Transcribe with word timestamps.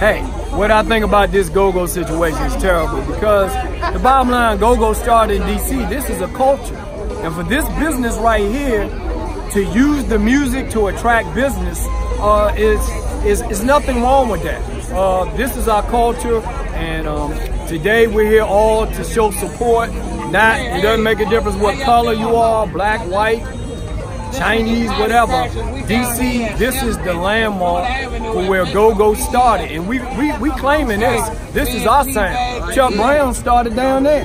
hey, 0.00 0.22
what 0.56 0.70
I 0.70 0.82
think 0.82 1.04
about 1.04 1.30
this 1.30 1.50
go-go 1.50 1.84
situation 1.84 2.42
is 2.44 2.56
terrible 2.56 3.02
because 3.02 3.52
the 3.92 3.98
bottom 3.98 4.30
line, 4.30 4.56
go-go 4.58 4.94
started 4.94 5.36
in 5.36 5.42
DC. 5.42 5.90
This 5.90 6.08
is 6.08 6.22
a 6.22 6.28
culture. 6.28 6.74
And 7.22 7.34
for 7.34 7.42
this 7.42 7.68
business 7.78 8.16
right 8.16 8.40
here 8.40 8.88
to 9.50 9.62
use 9.62 10.06
the 10.06 10.18
music 10.18 10.70
to 10.70 10.86
attract 10.86 11.34
business 11.34 11.84
uh, 12.18 12.50
is, 12.56 12.80
is, 13.26 13.42
is 13.50 13.62
nothing 13.62 14.00
wrong 14.00 14.30
with 14.30 14.42
that. 14.42 14.62
Uh, 14.90 15.26
this 15.36 15.54
is 15.58 15.68
our 15.68 15.82
culture 15.90 16.40
and 16.72 17.06
um, 17.06 17.34
today 17.68 18.06
we're 18.06 18.24
here 18.24 18.42
all 18.42 18.86
to 18.86 19.04
show 19.04 19.30
support. 19.32 19.90
Not, 20.30 20.60
it 20.60 20.80
doesn't 20.80 21.04
make 21.04 21.20
a 21.20 21.28
difference 21.28 21.58
what 21.58 21.78
color 21.80 22.14
you 22.14 22.36
are, 22.36 22.66
black, 22.66 23.06
white, 23.06 23.44
Chinese, 24.32 24.90
whatever. 24.90 25.48
DC, 25.86 26.56
this 26.58 26.82
is 26.82 26.96
the 26.98 27.14
landmark 27.14 27.86
for 28.32 28.48
where 28.48 28.64
go-go 28.72 29.14
started. 29.14 29.70
And 29.72 29.88
we, 29.88 30.00
we, 30.16 30.36
we 30.38 30.50
claiming 30.58 31.00
this. 31.00 31.28
This 31.52 31.74
is 31.74 31.86
our 31.86 32.04
sound. 32.04 32.74
Chuck 32.74 32.94
Brown 32.94 33.34
started 33.34 33.74
down 33.74 34.04
there. 34.04 34.24